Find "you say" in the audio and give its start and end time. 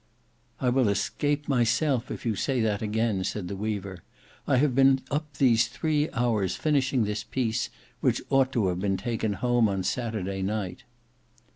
2.25-2.59